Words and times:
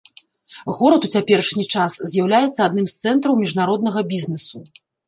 Горад 0.77 1.05
у 1.09 1.11
цяперашні 1.17 1.65
час 1.75 1.99
з'яўляецца 2.15 2.59
адным 2.71 2.85
з 2.95 2.99
цэнтраў 3.05 3.33
міжнароднага 3.45 3.99
бізнесу. 4.17 4.57